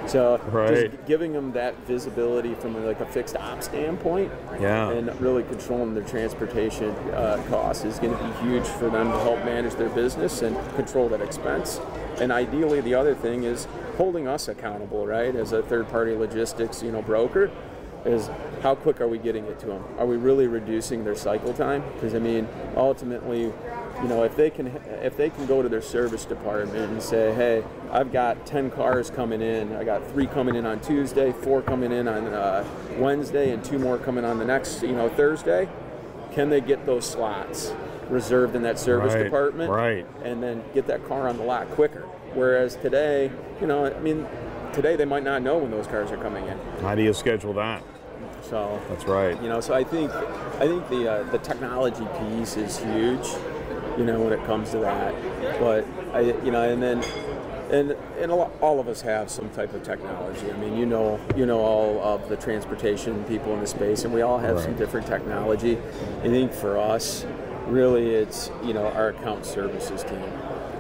so 0.08 0.38
Right. 0.52 0.92
just 0.92 1.06
giving 1.08 1.34
them 1.34 1.52
that 1.54 1.76
visibility 1.88 2.54
from 2.54 2.86
like 2.86 3.00
a 3.00 3.06
fixed 3.08 3.36
op 3.36 3.64
standpoint 3.64 4.32
Yeah. 4.62 4.92
and 4.92 5.20
really 5.20 5.42
controlling 5.44 5.96
their 5.96 6.04
transportation 6.04 6.92
uh, 7.16 7.44
costs 7.50 7.84
is 7.84 7.98
going 7.98 8.16
to 8.16 8.24
be 8.24 8.32
huge 8.48 8.66
for 8.68 8.90
them 8.92 9.12
to 9.12 9.20
help 9.20 9.44
manage 9.44 9.74
their 9.74 9.90
business 9.90 10.44
and 10.44 10.56
control 10.76 11.10
that 11.10 11.22
expense. 11.22 11.80
And 12.20 12.32
ideally, 12.32 12.80
the 12.82 12.94
other 12.94 13.16
thing 13.16 13.44
is 13.44 13.68
holding 13.98 14.28
us 14.28 14.48
accountable, 14.48 15.08
right? 15.08 15.36
As 15.36 15.52
a 15.52 15.64
third-party 15.64 16.14
logistics, 16.16 16.84
you 16.84 16.92
know, 16.92 17.02
broker, 17.02 17.50
is 18.06 18.30
how 18.62 18.76
quick 18.76 19.02
are 19.02 19.08
we 19.08 19.18
getting 19.18 19.46
it 19.46 19.60
to 19.60 19.66
them? 19.68 19.84
Are 19.98 20.06
we 20.06 20.18
really 20.18 20.48
reducing 20.48 21.04
their 21.04 21.16
cycle 21.16 21.54
time? 21.54 21.84
Because 21.96 22.14
I 22.16 22.20
mean, 22.20 22.48
ultimately, 22.76 23.42
you 24.02 24.08
know, 24.10 24.24
if 24.24 24.36
they 24.36 24.50
can 24.50 24.68
if 25.02 25.16
they 25.18 25.30
can 25.30 25.46
go 25.46 25.62
to 25.62 25.70
their 25.70 25.82
service 25.82 26.26
department 26.26 26.92
and 26.92 27.02
say, 27.02 27.34
hey, 27.34 27.64
I've 27.92 28.12
got 28.12 28.46
10 28.46 28.72
cars 28.72 29.10
coming 29.10 29.42
in, 29.42 29.74
I 29.76 29.84
got 29.84 30.06
three 30.12 30.28
coming 30.28 30.56
in 30.56 30.66
on 30.66 30.80
Tuesday, 30.82 31.32
four 31.32 31.62
coming 31.62 31.92
in 31.92 32.08
on 32.08 32.28
uh, 32.28 32.66
Wednesday, 32.98 33.52
and 33.52 33.64
two 33.64 33.80
more 33.80 33.98
coming 33.98 34.26
on 34.26 34.38
the 34.40 34.46
next, 34.46 34.82
you 34.82 34.94
know, 34.94 35.10
Thursday. 35.10 35.70
Can 36.32 36.50
they 36.50 36.62
get 36.62 36.86
those 36.86 37.06
slots 37.06 37.74
reserved 38.10 38.56
in 38.56 38.64
that 38.64 38.80
service 38.80 39.14
Right, 39.14 39.24
department? 39.24 39.72
right. 39.72 40.06
And 40.24 40.42
then 40.42 40.64
get 40.74 40.88
that 40.88 41.08
car 41.08 41.30
on 41.30 41.38
the 41.38 41.44
lot 41.44 41.70
quicker. 41.70 42.02
Whereas 42.34 42.76
today, 42.76 43.32
you 43.62 43.68
know, 43.68 43.86
I 43.86 44.00
mean, 44.00 44.26
today 44.74 44.96
they 44.96 45.06
might 45.06 45.24
not 45.24 45.42
know 45.42 45.58
when 45.58 45.72
those 45.72 45.88
cars 45.88 46.12
are 46.12 46.18
coming 46.18 46.46
in. 46.48 46.58
How 46.82 46.96
do 46.96 47.04
you 47.04 47.14
schedule 47.14 47.54
that? 47.54 47.84
So 48.42 48.82
That's 48.90 49.06
right. 49.06 49.42
you 49.42 49.48
know, 49.48 49.62
so 49.62 49.74
I 49.74 49.84
think 49.84 50.12
I 50.12 50.68
think 50.68 50.88
the 50.90 51.12
uh, 51.12 51.24
the 51.32 51.38
technology 51.40 52.06
piece 52.20 52.58
is 52.58 52.78
huge. 52.78 53.26
You 53.98 54.06
know, 54.06 54.20
when 54.22 54.34
it 54.34 54.44
comes 54.46 54.72
to 54.72 54.80
that, 54.80 55.14
but 55.60 55.86
I 56.14 56.22
you 56.22 56.52
know, 56.52 56.68
and 56.68 56.82
then 56.82 57.04
and 57.72 57.96
and 58.20 58.32
a 58.32 58.36
lot, 58.36 58.52
all 58.60 58.80
of 58.80 58.88
us 58.88 59.02
have 59.02 59.30
some 59.30 59.50
type 59.52 59.74
of 59.74 59.84
technology. 59.84 60.52
I 60.52 60.58
mean, 60.58 60.78
you 60.78 60.86
know, 60.86 61.20
you 61.36 61.46
know 61.46 61.60
all 61.60 62.02
of 62.02 62.28
the 62.28 62.36
transportation 62.36 63.24
people 63.26 63.54
in 63.54 63.60
the 63.60 63.68
space, 63.68 64.04
and 64.04 64.14
we 64.14 64.22
all 64.22 64.40
have 64.40 64.60
some 64.60 64.76
different 64.76 65.08
technology. 65.08 65.78
I 66.22 66.28
think 66.28 66.52
for 66.52 66.78
us, 66.78 67.26
really, 67.68 68.16
it's 68.16 68.52
you 68.64 68.74
know 68.74 68.88
our 68.88 69.10
account 69.10 69.46
services 69.46 70.04
team. 70.04 70.22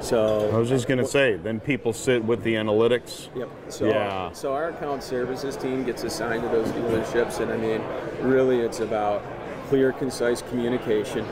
So 0.03 0.51
I 0.53 0.57
was 0.57 0.67
just 0.67 0.87
going 0.87 0.97
to 0.97 1.05
say, 1.07 1.37
then 1.37 1.61
people 1.61 1.93
sit 1.93 2.23
with 2.25 2.43
the 2.43 2.55
analytics. 2.55 3.29
Yep. 3.35 3.49
So, 3.69 3.87
Yeah. 3.87 4.31
so 4.33 4.53
our 4.53 4.69
account 4.69 5.01
services 5.01 5.55
team 5.55 5.85
gets 5.85 6.03
assigned 6.03 6.41
to 6.43 6.49
those 6.49 6.67
dealerships, 6.69 7.39
and 7.39 7.51
I 7.51 7.57
mean, 7.57 7.81
really, 8.19 8.59
it's 8.59 8.81
about 8.81 9.23
clear, 9.69 9.93
concise 9.93 10.41
communication, 10.41 11.25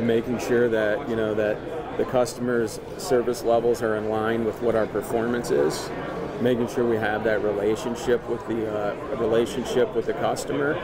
making 0.00 0.40
sure 0.40 0.68
that 0.68 1.08
you 1.08 1.14
know 1.14 1.32
that 1.34 1.56
the 1.96 2.04
customers' 2.04 2.80
service 2.96 3.44
levels 3.44 3.82
are 3.82 3.94
in 3.94 4.08
line 4.08 4.44
with 4.44 4.60
what 4.62 4.74
our 4.74 4.86
performance 4.86 5.50
is, 5.52 5.88
making 6.40 6.68
sure 6.68 6.84
we 6.84 6.96
have 6.96 7.24
that 7.24 7.42
relationship 7.42 8.26
with 8.28 8.46
the 8.46 8.66
uh, 8.68 9.16
relationship 9.16 9.94
with 9.94 10.06
the 10.06 10.14
customer, 10.14 10.74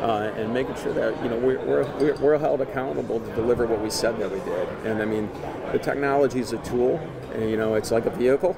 uh, 0.00 0.32
and 0.36 0.52
making 0.52 0.74
sure 0.76 0.92
that 0.92 1.22
you 1.22 1.30
know 1.30 1.36
we're, 1.36 1.60
we're, 1.64 2.14
we're- 2.16 2.38
held 2.38 2.60
accountable 2.60 3.20
to 3.20 3.34
deliver 3.34 3.64
what 3.64 3.80
we 3.80 3.88
said 3.88 4.18
that 4.18 4.30
we 4.30 4.40
did. 4.40 4.68
And 4.84 5.00
I 5.00 5.04
mean, 5.04 5.30
the 5.72 5.78
technology 5.78 6.40
is 6.40 6.52
a 6.52 6.58
tool, 6.58 6.98
and 7.32 7.48
you 7.48 7.56
know, 7.56 7.74
it's 7.74 7.90
like 7.90 8.06
a 8.06 8.10
vehicle 8.10 8.56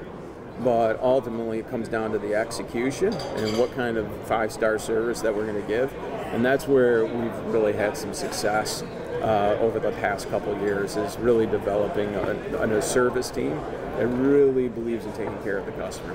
but 0.61 0.99
ultimately 1.01 1.59
it 1.59 1.69
comes 1.69 1.87
down 1.87 2.11
to 2.11 2.17
the 2.17 2.33
execution 2.33 3.13
and 3.13 3.57
what 3.57 3.71
kind 3.75 3.97
of 3.97 4.09
five 4.23 4.51
star 4.51 4.79
service 4.79 5.21
that 5.21 5.33
we're 5.35 5.45
going 5.45 5.61
to 5.61 5.67
give 5.67 5.93
and 6.33 6.43
that's 6.43 6.67
where 6.67 7.05
we've 7.05 7.37
really 7.45 7.73
had 7.73 7.95
some 7.95 8.13
success 8.13 8.83
uh, 9.21 9.57
over 9.59 9.79
the 9.79 9.91
past 9.93 10.29
couple 10.29 10.57
years 10.61 10.95
is 10.95 11.17
really 11.17 11.45
developing 11.45 12.13
a, 12.15 12.57
a 12.57 12.81
service 12.81 13.29
team 13.29 13.59
that 13.97 14.07
really 14.07 14.67
believes 14.69 15.05
in 15.05 15.11
taking 15.13 15.37
care 15.43 15.57
of 15.57 15.65
the 15.65 15.71
customer 15.73 16.13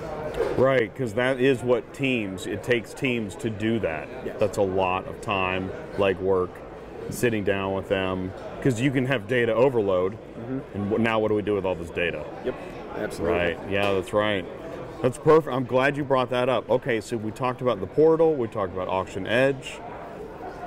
Right, 0.57 0.93
because 0.93 1.15
that 1.15 1.41
is 1.41 1.63
what 1.63 1.93
teams, 1.95 2.47
it 2.47 2.63
takes 2.63 2.93
teams 2.95 3.35
to 3.37 3.51
do 3.51 3.79
that. 3.81 4.09
Yes. 4.25 4.37
That's 4.39 4.59
a 4.59 4.63
lot 4.63 5.07
of 5.07 5.21
time, 5.21 5.71
legwork, 5.97 6.51
sitting 7.11 7.43
down 7.45 7.75
with 7.75 7.89
them. 7.89 8.33
Because 8.57 8.81
you 8.81 8.91
can 8.91 9.07
have 9.07 9.27
data 9.29 9.55
overload, 9.55 10.17
Mm-hmm. 10.43 10.93
and 10.95 11.05
now 11.05 11.21
what 11.21 11.29
do 11.29 11.35
we 11.35 11.43
do 11.43 11.55
with 11.55 11.65
all 11.65 11.75
this 11.77 11.91
data? 11.91 12.25
yep 12.45 12.55
absolutely 12.97 13.39
Right, 13.39 13.59
yeah, 13.71 13.93
that's 13.93 14.13
right. 14.13 14.45
That's 15.01 15.19
perfect. 15.19 15.55
I'm 15.55 15.65
glad 15.65 15.97
you 15.97 16.05
brought 16.05 16.31
that 16.31 16.49
up. 16.49 16.69
Okay, 16.71 17.01
so 17.01 17.17
we 17.17 17.31
talked 17.31 17.61
about 17.61 17.81
the 17.81 17.87
portal, 17.87 18.35
we 18.35 18.49
talked 18.49 18.73
about 18.73 18.89
Auction 18.89 19.27
Edge. 19.27 19.79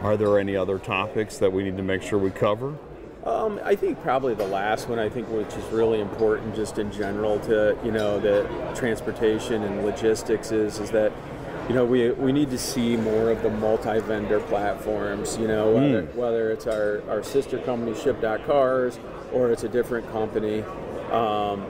Are 0.02 0.18
there 0.18 0.38
any 0.40 0.56
other 0.56 0.78
topics 0.80 1.38
that 1.38 1.52
we 1.54 1.64
need 1.64 1.78
to 1.78 1.84
make 1.84 2.02
sure 2.02 2.18
we 2.20 2.32
cover? 2.32 2.76
Um, 3.26 3.60
I 3.64 3.76
think 3.76 4.02
probably 4.04 4.36
the 4.36 4.46
last 4.48 4.88
one. 4.88 5.00
I 5.00 5.10
think 5.10 5.28
which 5.30 5.54
is 5.56 5.66
really 5.72 6.00
important, 6.00 6.56
just 6.56 6.78
in 6.78 6.92
general, 6.92 7.40
to 7.42 7.76
you 7.84 7.92
know 7.92 8.20
the 8.20 8.48
transportation 8.76 9.64
and 9.64 9.84
logistics 9.84 10.52
is 10.52 10.80
is 10.80 10.92
that 10.92 11.12
you 11.68 11.74
know 11.74 11.86
we 11.86 12.12
we 12.12 12.32
need 12.32 12.52
to 12.52 12.60
see 12.60 12.96
more 12.96 13.32
of 13.32 13.42
the 13.42 13.50
multi-vendor 13.50 14.42
platforms. 14.42 15.38
You 15.38 15.48
know 15.48 15.72
whether 15.74 16.04
whether 16.14 16.52
it's 16.52 16.68
our 16.68 17.02
our 17.10 17.24
sister 17.24 17.58
company 17.58 18.00
Ship.Cars 18.00 19.00
or 19.34 19.52
it's 19.52 19.64
a 19.64 19.70
different 19.70 20.12
company. 20.12 20.62
Um, 21.12 21.66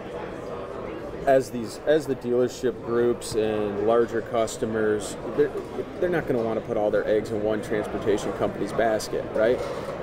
as 1.26 1.50
these 1.50 1.80
as 1.86 2.06
the 2.06 2.16
dealership 2.16 2.86
groups 2.86 3.34
and 3.34 3.88
larger 3.88 4.22
customers 4.22 5.18
they're, 5.36 5.52
they're 6.00 6.10
not 6.10 6.28
going 6.28 6.38
to 6.38 6.44
want 6.44 6.60
to 6.60 6.66
put 6.68 6.78
all 6.78 6.92
their 6.92 7.08
eggs 7.08 7.32
in 7.32 7.42
one 7.42 7.64
transportation 7.64 8.32
company's 8.34 8.72
basket 8.74 9.26
right 9.34 9.60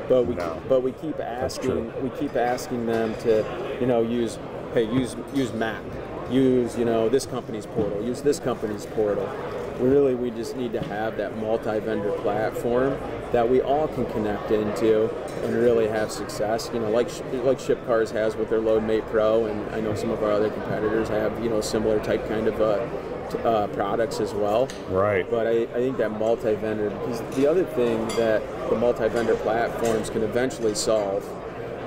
but 0.09 0.25
we 0.27 0.35
No. 0.35 0.61
but 0.69 0.83
we 0.83 0.93
keep 0.93 1.19
asking 1.21 1.93
we 2.03 2.11
keep 2.11 2.37
asking 2.37 2.87
them 2.87 3.15
to 3.21 3.45
you 3.81 3.87
know 3.87 4.03
use 4.03 4.39
hey 4.75 4.85
use 4.85 5.17
use 5.35 5.53
map 5.53 5.83
use 6.31 6.79
you 6.79 6.85
know 6.85 7.09
this 7.09 7.27
company's 7.27 7.67
portal. 7.67 8.03
Use 8.03 8.23
this 8.23 8.39
company's 8.41 8.87
portal. 8.87 9.29
Really 9.81 10.15
we 10.15 10.31
just 10.31 10.57
need 10.57 10.73
to 10.73 10.81
have 10.85 11.17
that 11.17 11.37
multi-vendor 11.39 12.13
platform 12.13 12.99
that 13.33 13.49
we 13.49 13.61
all 13.61 13.89
can 13.89 14.07
connect 14.07 14.51
into 14.51 15.11
and 15.45 15.55
really 15.55 15.89
have 15.89 16.11
success. 16.13 16.71
You 16.73 16.81
know 16.81 16.91
like 16.91 17.09
like 17.45 17.59
ship 17.61 17.85
cars 17.87 18.11
has 18.13 18.37
with 18.37 18.49
their 18.51 18.61
loadmate 18.61 19.07
pro 19.11 19.47
and 19.47 19.75
i 19.75 19.81
know 19.81 19.95
some 19.95 20.11
of 20.11 20.23
our 20.23 20.31
other 20.31 20.51
competitors 20.51 21.09
have 21.09 21.43
you 21.43 21.51
know 21.51 21.61
similar 21.61 21.99
type 22.01 22.27
kind 22.29 22.47
of 22.47 22.61
uh, 22.61 22.87
uh, 23.37 23.67
products 23.69 24.21
as 24.21 24.33
well 24.35 24.69
Right. 24.89 25.29
but 25.31 25.47
I, 25.47 25.63
I 25.63 25.67
think 25.85 25.97
that 25.99 26.11
multi-vendor 26.19 26.91
because 26.91 27.21
the 27.37 27.47
other 27.47 27.65
thing 27.65 28.07
that 28.17 28.43
the 28.71 28.77
multi-vendor 28.77 29.37
platforms 29.37 30.11
can 30.11 30.23
eventually 30.23 30.75
solve 30.75 31.25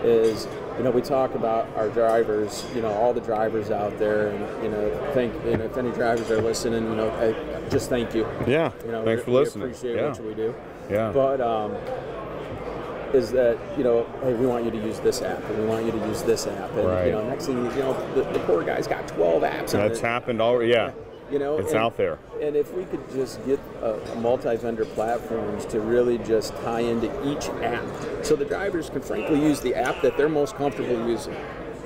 is 0.03 0.47
you 0.77 0.83
know 0.83 0.91
we 0.91 1.01
talk 1.01 1.33
about 1.35 1.67
our 1.75 1.89
drivers 1.89 2.65
you 2.75 2.81
know 2.81 2.91
all 2.93 3.13
the 3.13 3.21
drivers 3.21 3.71
out 3.71 3.97
there 3.97 4.27
and 4.27 4.63
you 4.63 4.69
know 4.69 5.11
thank 5.13 5.33
you 5.45 5.57
know 5.57 5.65
if 5.65 5.77
any 5.77 5.91
drivers 5.91 6.29
are 6.29 6.41
listening 6.41 6.83
you 6.83 6.95
know 6.95 7.09
I, 7.11 7.69
just 7.69 7.89
thank 7.89 8.13
you 8.13 8.27
Yeah, 8.45 8.71
you 8.85 8.91
know 8.91 9.03
thanks 9.05 9.21
we, 9.21 9.25
for 9.25 9.31
we 9.31 9.37
listening. 9.37 9.63
appreciate 9.69 9.95
yeah. 9.95 10.09
what 10.09 10.23
we 10.23 10.33
do 10.35 10.53
yeah. 10.89 11.11
but 11.13 11.39
um, 11.41 11.75
is 13.13 13.31
that 13.31 13.57
you 13.77 13.83
know 13.83 14.05
hey 14.21 14.33
we 14.33 14.45
want 14.45 14.65
you 14.65 14.71
to 14.71 14.77
use 14.77 14.99
this 14.99 15.21
app 15.21 15.41
and 15.49 15.57
we 15.59 15.65
want 15.65 15.85
you 15.85 15.91
to 15.91 15.97
use 16.07 16.21
this 16.23 16.45
app 16.47 16.69
and 16.71 16.87
Right. 16.87 17.05
you 17.07 17.11
know 17.13 17.27
next 17.29 17.45
thing 17.45 17.57
you 17.57 17.63
know 17.79 17.93
the, 18.13 18.23
the 18.33 18.39
poor 18.39 18.61
guy's 18.63 18.87
got 18.87 19.07
12 19.07 19.43
apps 19.43 19.71
That's 19.71 20.01
happened 20.01 20.41
already. 20.41 20.71
Yeah. 20.73 20.91
you 21.31 21.39
know 21.39 21.57
It's 21.57 21.71
and- 21.71 21.79
out 21.79 21.97
there. 21.97 22.17
and 22.41 22.55
if 22.55 22.73
we 22.73 22.85
could 22.85 23.09
just 23.11 23.43
get 23.45 23.59
a, 23.81 23.93
a 24.11 24.15
multi-vendor 24.15 24.85
platforms 24.85 25.65
to 25.67 25.79
really 25.79 26.17
just 26.19 26.55
tie 26.57 26.81
into 26.81 27.07
each 27.29 27.49
app, 27.63 27.83
so 28.23 28.35
the 28.35 28.45
drivers 28.45 28.89
can 28.89 29.01
frankly 29.01 29.41
use 29.41 29.59
the 29.61 29.75
app 29.75 30.01
that 30.01 30.17
they're 30.17 30.29
most 30.29 30.55
comfortable 30.55 31.07
using, 31.09 31.35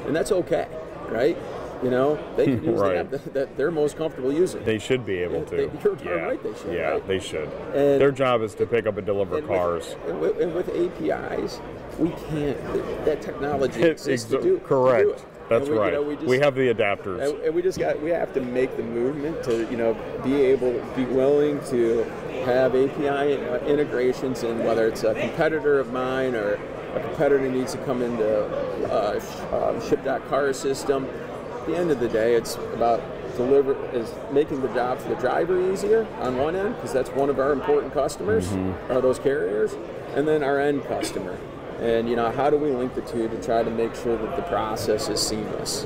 and 0.06 0.16
that's 0.16 0.32
okay, 0.32 0.68
right? 1.10 1.38
You 1.82 1.90
know, 1.90 2.20
they 2.36 2.44
can 2.44 2.62
use 2.72 2.78
Right. 2.78 2.90
the 2.94 3.00
app 3.00 3.10
that, 3.12 3.34
that 3.34 3.56
they're 3.58 3.72
most 3.72 3.96
comfortable 3.96 4.34
using. 4.34 4.62
They 4.66 4.80
should 4.80 5.06
be 5.06 5.20
able 5.20 5.46
to. 5.46 5.56
They- 5.56 5.70
you're 5.84 5.98
yeah. 6.04 6.10
right 6.26 6.44
they 6.44 6.54
should, 6.54 6.74
Yeah, 6.74 6.90
right? 6.90 7.08
they 7.08 7.20
should. 7.20 7.48
And- 7.74 8.02
Their 8.02 8.12
job 8.12 8.42
is 8.42 8.54
to 8.56 8.66
pick 8.66 8.86
up 8.86 8.98
and 8.98 9.06
deliver 9.06 9.38
and 9.38 9.48
cars. 9.48 9.96
With, 10.06 10.10
and, 10.10 10.20
with, 10.20 10.40
and 10.42 10.54
with 10.54 10.68
APIs, 10.70 11.62
we 11.98 12.10
can't. 12.30 13.06
That 13.06 13.22
technology 13.22 13.84
exists 13.92 14.30
to 14.32 14.42
do, 14.42 14.42
to 14.42 14.44
do 14.44 14.60
correct. 14.66 15.10
it. 15.10 15.26
That's 15.50 15.68
we, 15.68 15.76
you 15.76 15.82
right. 15.82 15.94
know, 15.94 16.02
we, 16.04 16.16
just- 16.16 16.44
have 16.44 16.56
the 16.56 16.74
adapters. 16.74 17.28
and, 17.28 17.44
and 17.44 17.56
we 17.56 17.62
just 17.62 17.80
got 17.80 18.00
we 18.02 18.12
have 18.12 18.34
to 18.34 18.42
make 18.42 18.76
the 18.78 18.84
movement 18.84 19.44
to 19.44 19.70
you 19.72 19.78
know 19.78 19.94
be 20.24 20.36
able 20.36 20.74
be 20.96 21.06
willing 21.06 21.60
to 21.66 22.04
have 22.46 22.76
API 22.76 23.36
uh, 23.44 23.58
integrations 23.66 24.44
and 24.44 24.64
whether 24.64 24.88
it's 24.88 25.04
a 25.04 25.14
competitor 25.16 25.80
of 25.80 25.92
mine 25.92 26.36
or 26.36 26.54
a 26.96 27.00
competitor 27.02 27.50
needs 27.50 27.72
to 27.74 27.78
come 27.80 28.02
into 28.02 28.46
uh, 28.92 29.20
um, 29.52 29.90
ship.car 29.90 30.54
system. 30.54 31.06
At 31.06 31.66
the 31.66 31.78
end 31.78 31.92
of 31.92 32.00
the 32.00 32.08
day, 32.08 32.36
it's 32.36 32.56
about 32.74 33.02
deliver 33.36 33.74
is 33.96 34.12
making 34.32 34.62
the 34.62 34.68
job 34.70 35.00
for 35.00 35.10
the 35.10 35.16
driver 35.16 35.72
easier 35.72 36.06
on 36.20 36.38
one 36.38 36.56
end 36.56 36.76
because 36.76 36.92
that's 36.94 37.10
one 37.12 37.30
of 37.30 37.40
our 37.40 37.52
important 37.54 37.94
customers 37.94 38.48
Mm-hmm. 38.48 38.92
are 38.92 39.02
those 39.02 39.20
carriers, 39.20 39.76
and 40.16 40.28
then 40.28 40.44
our 40.44 40.60
end 40.60 40.84
customer. 40.86 41.38
And 41.80 42.10
you 42.10 42.16
know 42.16 42.30
how 42.32 42.50
do 42.50 42.58
we 42.58 42.72
link 42.72 42.94
the 42.96 43.02
two 43.02 43.28
to 43.30 43.42
try 43.42 43.64
to 43.64 43.70
make 43.72 43.96
sure 43.96 44.18
that 44.18 44.36
the 44.36 44.42
process 44.44 45.08
is 45.10 45.22
seamless? 45.22 45.86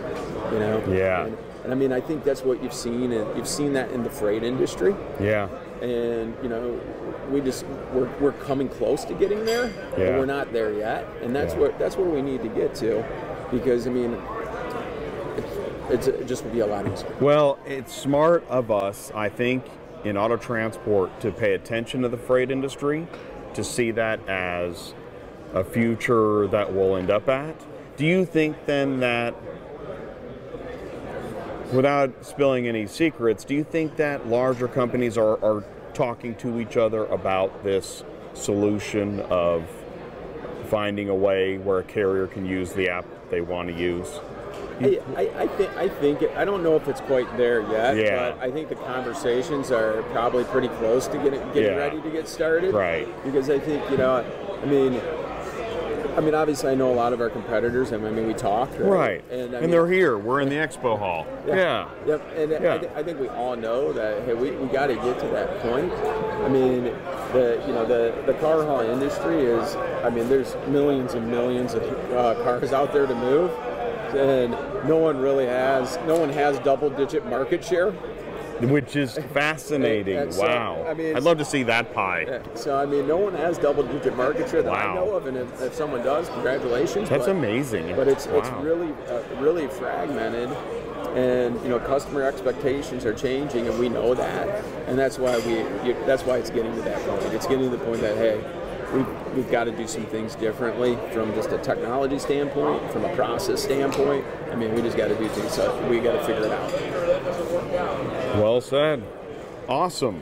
You 0.52 0.60
know. 0.60 0.84
Yeah. 0.90 1.26
And, 1.26 1.38
and 1.64 1.72
I 1.72 1.76
mean, 1.76 1.94
I 1.94 2.02
think 2.02 2.24
that's 2.24 2.42
what 2.42 2.62
you've 2.62 2.74
seen, 2.74 3.12
and 3.14 3.38
you've 3.38 3.48
seen 3.48 3.74
that 3.74 3.92
in 3.92 4.04
the 4.04 4.10
freight 4.10 4.44
industry. 4.44 4.96
yeah. 5.20 5.48
And 5.82 6.36
you 6.42 6.50
know, 6.50 6.80
we 7.30 7.42
just 7.42 7.66
we're, 7.94 8.10
we're 8.20 8.32
coming 8.34 8.70
close 8.70 9.06
to 9.06 9.14
getting 9.14 9.46
there, 9.46 9.72
but 9.92 10.00
we're 10.00 10.26
not 10.26 10.52
there 10.54 10.74
yet. 10.74 11.06
And 11.22 11.36
that's 11.36 11.54
Yeah. 11.54 11.60
where 11.60 11.72
that's 11.78 11.96
where 11.98 12.08
we 12.10 12.22
need 12.22 12.42
to 12.42 12.50
get 12.50 12.74
to, 12.76 13.04
because 13.52 13.86
I 13.88 13.92
mean, 13.92 14.18
it's, 15.90 16.08
it 16.08 16.26
just 16.28 16.44
would 16.44 16.54
be 16.54 16.62
a 16.62 16.66
lot 16.66 16.88
easier. 16.92 17.14
Well, 17.20 17.60
it's 17.66 17.94
smart 17.94 18.46
of 18.50 18.72
us, 18.72 19.12
I 19.14 19.30
think, 19.30 19.66
in 20.04 20.18
auto 20.18 20.38
transport 20.38 21.20
to 21.22 21.32
pay 21.32 21.54
attention 21.54 22.02
to 22.02 22.10
the 22.10 22.18
freight 22.18 22.50
industry, 22.52 23.08
to 23.54 23.64
see 23.64 23.92
that 23.92 24.28
as 24.28 24.94
a 25.54 25.64
future 25.64 26.48
that 26.48 26.74
we'll 26.74 26.96
end 26.96 27.10
up 27.12 27.30
at. 27.30 27.56
Do 27.98 28.06
you 28.06 28.26
think 28.26 28.66
then 28.66 29.00
that, 29.02 29.36
without 31.72 32.26
spilling 32.26 32.68
any 32.68 32.88
secrets, 32.88 33.44
do 33.44 33.54
you 33.54 33.64
think 33.64 33.96
that 33.98 34.28
larger 34.28 34.68
companies 34.68 35.18
are, 35.18 35.44
are 35.44 35.64
talking 35.94 36.36
to 36.36 36.60
each 36.60 36.78
other 36.78 37.06
about 37.06 37.64
this 37.64 38.04
solution 38.34 39.20
of 39.22 39.64
finding 40.70 41.10
a 41.10 41.16
way 41.16 41.58
where 41.58 41.80
a 41.80 41.84
carrier 41.84 42.26
can 42.28 42.46
use 42.46 42.74
the 42.74 42.90
app 42.90 43.06
they 43.30 43.42
want 43.42 43.70
to 43.70 43.76
use? 43.76 44.08
I, 44.82 45.00
I, 45.16 45.22
I 45.44 45.48
think 45.48 45.78
I 45.78 45.88
think 45.88 46.22
it, 46.24 46.36
I 46.36 46.46
don't 46.46 46.64
know 46.64 46.76
if 46.76 46.88
it's 46.88 47.02
quite 47.02 47.38
there 47.38 47.62
yet, 47.72 47.96
Yeah. 47.96 48.32
but 48.32 48.40
I 48.42 48.52
think 48.52 48.70
the 48.70 48.76
conversations 48.76 49.72
are 49.72 50.02
probably 50.12 50.44
pretty 50.46 50.68
close 50.68 51.08
to 51.08 51.18
getting 51.18 51.40
getting 51.54 51.64
Yeah. 51.66 51.76
ready 51.76 52.02
to 52.02 52.10
get 52.10 52.28
started. 52.28 52.74
Right. 52.74 53.08
Because 53.24 53.52
I 53.52 53.60
think 53.60 53.88
you 53.92 53.98
know, 53.98 54.26
I 54.62 54.66
mean, 54.66 55.00
I 56.16 56.22
mean, 56.22 56.36
obviously 56.36 56.72
I 56.72 56.76
know 56.76 56.92
a 56.92 56.96
lot 56.96 57.12
of 57.14 57.22
our 57.22 57.30
competitors, 57.30 57.92
and 57.92 58.06
I 58.06 58.12
mean 58.12 58.28
we 58.28 58.34
talk. 58.34 58.70
Right. 58.78 58.80
Right. 58.82 59.24
And, 59.32 59.42
And, 59.42 59.56
I 59.58 59.62
mean, 59.62 59.72
they're 59.72 59.88
here. 59.92 60.18
We're 60.18 60.42
in 60.42 60.50
the 60.50 60.56
expo 60.56 60.98
hall. 60.98 61.26
Yeah. 61.48 61.90
Yep, 62.06 62.22
and 62.36 62.52
Yeah. 62.52 62.76
I, 62.76 62.78
th- 62.78 62.92
I 62.96 63.04
think 63.04 63.20
we 63.20 63.30
all 63.30 63.56
know 63.56 63.92
that 63.94 64.24
hey, 64.24 64.34
we, 64.34 64.52
we 64.52 64.68
got 64.68 64.88
to 64.88 64.96
get 64.96 65.20
to 65.20 65.28
that 65.30 65.60
point. 65.62 65.92
I 66.44 66.48
mean, 66.50 66.84
the 67.34 67.64
you 67.66 67.74
know 67.74 67.86
the 67.86 68.14
the 68.26 68.34
car 68.36 68.64
haul 68.64 68.82
industry 68.82 69.42
is. 69.46 69.76
I 70.04 70.10
mean, 70.10 70.30
there's 70.30 70.56
millions 70.68 71.14
and 71.16 71.30
millions 71.30 71.74
of 71.74 71.84
uh, 72.12 72.36
cars 72.44 72.74
out 72.74 72.94
there 72.94 73.08
to 73.08 73.16
move. 73.16 73.50
and 74.16 74.52
no 74.88 74.98
one 74.98 75.18
really 75.18 75.46
has. 75.48 75.98
No 76.06 76.18
one 76.20 76.30
has 76.30 76.60
double-digit 76.60 77.26
market 77.26 77.64
share. 77.66 77.92
Which 78.62 78.96
is 78.96 79.18
fascinating. 79.34 80.18
And 80.18 80.34
so, 80.34 80.44
wow. 80.44 80.86
I 80.88 80.94
mean, 80.94 81.16
I'd 81.16 81.24
love 81.24 81.38
to 81.40 81.46
see 81.46 81.64
that 81.64 81.94
pie. 81.94 82.26
Yeah, 82.28 82.42
So 82.56 82.78
I 82.78 82.86
mean, 82.86 83.08
no 83.08 83.18
one 83.18 83.34
has 83.36 83.58
double-digit 83.58 84.16
market 84.16 84.50
share 84.50 84.62
that 84.62 84.72
Wow. 84.72 84.92
I 84.92 84.96
know 84.96 85.12
of, 85.12 85.28
and 85.28 85.38
if, 85.38 85.62
if 85.62 85.74
someone 85.74 86.04
does, 86.04 86.30
congratulations. 86.30 87.10
That's 87.10 87.26
but, 87.26 87.36
amazing. 87.36 87.96
But 87.96 88.08
it's 88.08 88.26
it's 88.28 88.50
really 88.62 88.94
uh, 89.10 89.22
really 89.40 89.68
fragmented, 89.68 90.50
and 91.16 91.62
you 91.64 91.70
know, 91.70 91.80
customer 91.80 92.24
expectations 92.24 93.06
are 93.06 93.14
changing, 93.14 93.68
and 93.68 93.78
we 93.80 93.90
know 93.90 94.14
that, 94.14 94.48
and 94.88 94.98
that's 94.98 95.18
why 95.18 95.38
we 95.40 95.58
you, 95.88 95.96
that's 96.06 96.24
why 96.24 96.38
it's 96.38 96.50
getting 96.50 96.74
to 96.76 96.82
that 96.84 97.02
point. 97.08 97.34
It's 97.34 97.48
getting 97.48 97.70
to 97.70 97.76
the 97.78 97.84
point 97.84 98.02
that 98.02 98.18
hey. 98.18 98.42
We've, 98.94 99.36
we've 99.36 99.50
got 99.50 99.64
to 99.64 99.72
do 99.72 99.88
some 99.88 100.06
things 100.06 100.36
differently 100.36 101.00
from 101.14 101.34
just 101.34 101.52
a 101.52 101.58
technology 101.58 102.20
standpoint, 102.20 102.92
from 102.92 103.04
a 103.06 103.16
process 103.16 103.64
standpoint. 103.64 104.24
I 104.52 104.56
mean, 104.56 104.76
we 104.76 104.84
just 104.84 104.96
got 104.96 105.08
to 105.08 105.16
do 105.16 105.28
things. 105.30 105.52
So 105.52 105.90
we 105.90 106.00
got 106.00 106.12
to 106.12 106.20
figure 106.20 106.44
it 106.46 106.52
out. 106.52 106.70
Well 108.34 108.62
said. 108.62 109.04
Awesome. 109.68 110.22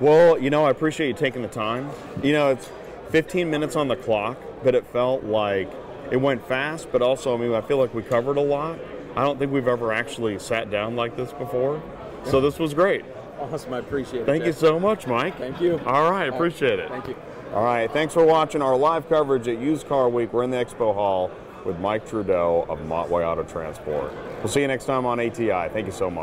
Well, 0.00 0.38
you 0.38 0.50
know, 0.50 0.64
I 0.64 0.70
appreciate 0.70 1.08
you 1.08 1.14
taking 1.14 1.42
the 1.42 1.48
time. 1.48 1.90
You 2.22 2.32
know, 2.32 2.50
it's 2.50 2.68
15 3.10 3.48
minutes 3.48 3.76
on 3.76 3.88
the 3.88 3.96
clock, 3.96 4.36
but 4.62 4.74
it 4.74 4.86
felt 4.88 5.24
like 5.24 5.70
it 6.10 6.16
went 6.16 6.46
fast, 6.46 6.88
but 6.90 7.00
also, 7.00 7.34
I 7.34 7.38
mean, 7.38 7.54
I 7.54 7.60
feel 7.60 7.78
like 7.78 7.94
we 7.94 8.02
covered 8.02 8.36
a 8.36 8.42
lot. 8.42 8.78
I 9.16 9.22
don't 9.22 9.38
think 9.38 9.52
we've 9.52 9.68
ever 9.68 9.92
actually 9.92 10.38
sat 10.38 10.70
down 10.70 10.96
like 10.96 11.16
this 11.16 11.32
before. 11.32 11.80
So 12.24 12.40
this 12.40 12.58
was 12.58 12.74
great. 12.74 13.04
Awesome, 13.38 13.74
I 13.74 13.78
appreciate 13.78 14.22
it. 14.22 14.26
Thank 14.26 14.44
you 14.44 14.52
so 14.52 14.80
much, 14.80 15.06
Mike. 15.06 15.38
Thank 15.38 15.60
you. 15.60 15.80
All 15.86 16.10
right, 16.10 16.28
appreciate 16.28 16.78
it. 16.78 16.88
Thank 16.88 17.08
you. 17.08 17.16
All 17.52 17.64
right, 17.64 17.90
thanks 17.90 18.14
for 18.14 18.24
watching 18.24 18.62
our 18.62 18.76
live 18.76 19.08
coverage 19.08 19.46
at 19.46 19.60
Used 19.60 19.86
Car 19.86 20.08
Week. 20.08 20.32
We're 20.32 20.42
in 20.42 20.50
the 20.50 20.56
Expo 20.56 20.92
Hall 20.92 21.30
with 21.64 21.78
Mike 21.78 22.08
Trudeau 22.08 22.66
of 22.68 22.80
Montway 22.80 23.24
Auto 23.24 23.44
Transport. 23.44 24.12
We'll 24.38 24.48
see 24.48 24.60
you 24.60 24.68
next 24.68 24.86
time 24.86 25.06
on 25.06 25.20
ATI. 25.20 25.68
Thank 25.72 25.86
you 25.86 25.92
so 25.92 26.10
much. 26.10 26.22